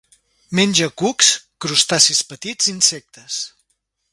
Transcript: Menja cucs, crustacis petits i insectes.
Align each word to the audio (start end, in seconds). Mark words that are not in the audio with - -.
Menja 0.59 0.87
cucs, 1.01 1.29
crustacis 1.65 2.23
petits 2.33 2.71
i 2.71 2.75
insectes. 2.77 3.39